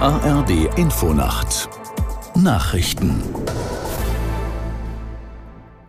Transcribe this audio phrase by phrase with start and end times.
[0.00, 1.68] ARD Infonacht
[2.34, 3.22] Nachrichten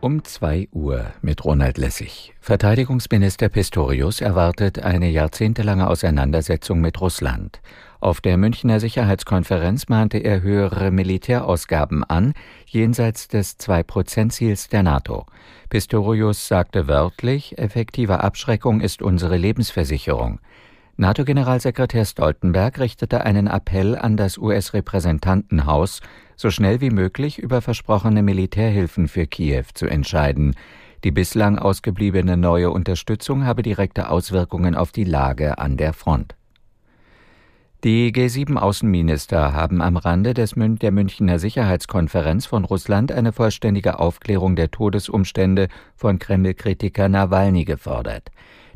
[0.00, 2.34] um 2 Uhr mit Ronald Lessig.
[2.40, 7.60] Verteidigungsminister Pistorius erwartet eine jahrzehntelange Auseinandersetzung mit Russland.
[8.00, 12.34] Auf der Münchner Sicherheitskonferenz mahnte er höhere Militärausgaben an,
[12.66, 15.26] jenseits des 2-Prozent-Ziels der NATO.
[15.70, 20.40] Pistorius sagte wörtlich, effektive Abschreckung ist unsere Lebensversicherung.
[20.96, 26.00] NATO-Generalsekretär Stoltenberg richtete einen Appell an das US-Repräsentantenhaus,
[26.36, 30.54] so schnell wie möglich über versprochene Militärhilfen für Kiew zu entscheiden.
[31.02, 36.36] Die bislang ausgebliebene neue Unterstützung habe direkte Auswirkungen auf die Lage an der Front.
[37.84, 44.54] Die G7-Außenminister haben am Rande des Mün der Münchner Sicherheitskonferenz von Russland eine vollständige Aufklärung
[44.54, 48.30] der Todesumstände von Kreml-Kritiker Nawalny gefordert.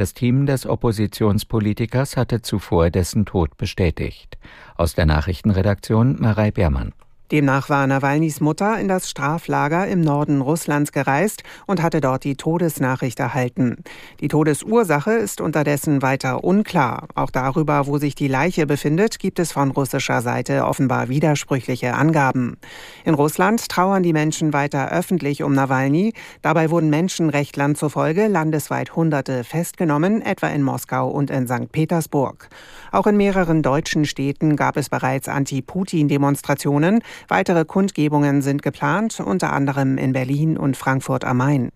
[0.00, 4.38] Das Team des Oppositionspolitikers hatte zuvor dessen Tod bestätigt.
[4.74, 6.94] Aus der Nachrichtenredaktion Marei Beermann.
[7.30, 12.34] Demnach war Nawalnys Mutter in das Straflager im Norden Russlands gereist und hatte dort die
[12.34, 13.84] Todesnachricht erhalten.
[14.18, 17.06] Die Todesursache ist unterdessen weiter unklar.
[17.14, 22.56] Auch darüber, wo sich die Leiche befindet, gibt es von russischer Seite offenbar widersprüchliche Angaben.
[23.04, 26.14] In Russland trauern die Menschen weiter öffentlich um Nawalny.
[26.42, 31.70] Dabei wurden Menschenrechtlern zufolge landesweit Hunderte festgenommen, etwa in Moskau und in St.
[31.70, 32.48] Petersburg.
[32.90, 37.04] Auch in mehreren deutschen Städten gab es bereits Anti-Putin-Demonstrationen.
[37.28, 41.70] Weitere Kundgebungen sind geplant, unter anderem in Berlin und Frankfurt am Main.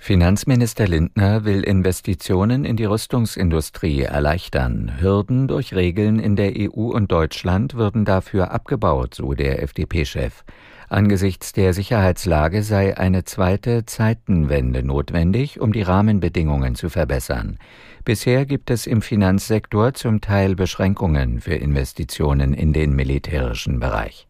[0.00, 4.92] Finanzminister Lindner will Investitionen in die Rüstungsindustrie erleichtern.
[5.00, 10.44] Hürden durch Regeln in der EU und Deutschland würden dafür abgebaut, so der FDP-Chef.
[10.88, 17.58] Angesichts der Sicherheitslage sei eine zweite Zeitenwende notwendig, um die Rahmenbedingungen zu verbessern.
[18.04, 24.27] Bisher gibt es im Finanzsektor zum Teil Beschränkungen für Investitionen in den militärischen Bereich.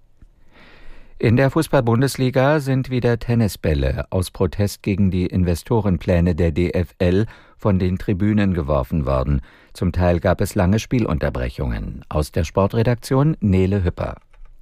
[1.20, 7.98] In der Fußball-Bundesliga sind wieder Tennisbälle aus Protest gegen die Investorenpläne der DFL von den
[7.98, 9.40] Tribünen geworfen worden.
[9.72, 12.04] Zum Teil gab es lange Spielunterbrechungen.
[12.08, 14.14] Aus der Sportredaktion Nele Hüpper.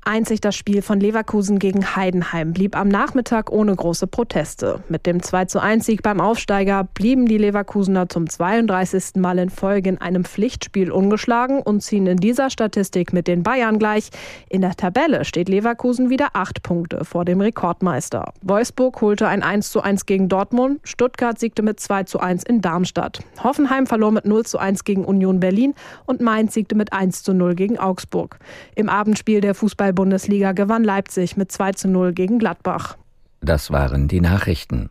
[0.08, 4.78] Einzig das Spiel von Leverkusen gegen Heidenheim blieb am Nachmittag ohne große Proteste.
[4.88, 9.16] Mit dem 21 Sieg beim Aufsteiger blieben die Leverkusener zum 32.
[9.16, 13.80] Mal in Folge in einem Pflichtspiel ungeschlagen und ziehen in dieser Statistik mit den Bayern
[13.80, 14.10] gleich.
[14.48, 18.32] In der Tabelle steht Leverkusen wieder acht Punkte vor dem Rekordmeister.
[18.42, 23.24] Wolfsburg holte ein 1:1 gegen Dortmund, Stuttgart siegte mit 2:1 in Darmstadt.
[23.42, 25.74] Hoffenheim verlor mit 0:1 gegen Union Berlin
[26.04, 28.38] und Mainz siegte mit 1:0 gegen Augsburg.
[28.76, 32.96] Im Abendspiel der Fußball Bundesliga gewann Leipzig mit 2 zu 0 gegen Gladbach.
[33.40, 34.90] Das waren die Nachrichten.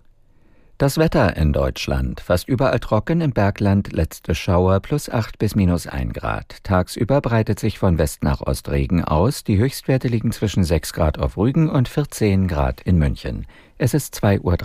[0.78, 2.20] Das Wetter in Deutschland.
[2.20, 6.58] Fast überall trocken, im Bergland letzte Schauer plus 8 bis minus 1 Grad.
[6.66, 9.46] Tagsüber breitet sich von West nach Ost Regen aus.
[9.46, 13.48] Die Höchstwerte liegen zwischen 6 Grad auf Rügen und 14 Grad in München.
[13.78, 14.56] Es ist 2.03 Uhr.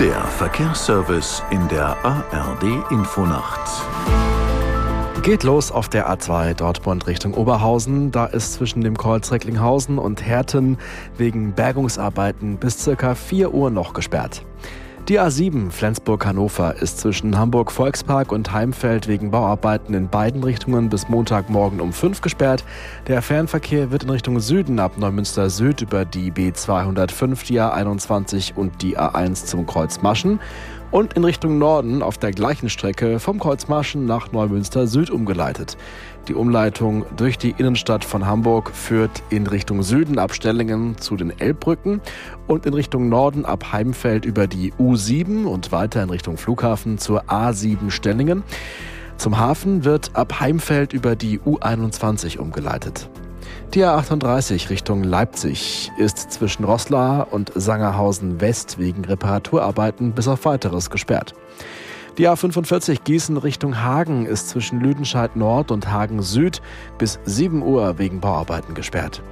[0.00, 4.29] Der Verkehrsservice in der ARD Infonacht.
[5.22, 8.10] Geht los auf der A2 Dortmund Richtung Oberhausen.
[8.10, 10.78] Da ist zwischen dem Kreuz Recklinghausen und Herten
[11.18, 14.42] wegen Bergungsarbeiten bis circa 4 Uhr noch gesperrt.
[15.08, 21.80] Die A7 Flensburg-Hannover ist zwischen Hamburg-Volkspark und Heimfeld wegen Bauarbeiten in beiden Richtungen bis Montagmorgen
[21.80, 22.64] um 5 gesperrt.
[23.06, 28.82] Der Fernverkehr wird in Richtung Süden ab Neumünster Süd über die B205, die A21 und
[28.82, 30.40] die A1 zum Kreuz Maschen
[30.90, 35.76] und in Richtung Norden auf der gleichen Strecke vom Kreuzmarschen nach Neumünster Süd umgeleitet.
[36.28, 41.38] Die Umleitung durch die Innenstadt von Hamburg führt in Richtung Süden ab Stellingen zu den
[41.38, 42.00] Elbbrücken
[42.46, 47.24] und in Richtung Norden ab Heimfeld über die U7 und weiter in Richtung Flughafen zur
[47.24, 48.42] A7 Stellingen.
[49.16, 53.10] Zum Hafen wird ab Heimfeld über die U21 umgeleitet.
[53.74, 60.90] Die A38 Richtung Leipzig ist zwischen Rosslar und Sangerhausen West wegen Reparaturarbeiten bis auf weiteres
[60.90, 61.34] gesperrt.
[62.18, 66.60] Die A45 Gießen Richtung Hagen ist zwischen Lüdenscheid Nord und Hagen Süd
[66.98, 69.22] bis 7 Uhr wegen Bauarbeiten gesperrt.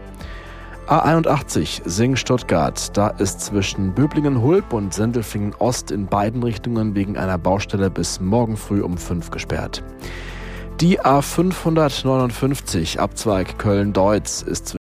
[0.87, 7.38] A81 Sing Stuttgart, da ist zwischen Böblingen-Hulp und Sendelfingen Ost in beiden Richtungen wegen einer
[7.38, 9.82] Baustelle bis morgen früh um 5 gesperrt.
[10.81, 14.78] Die A559 Abzweig Köln-Deutz ist zwischen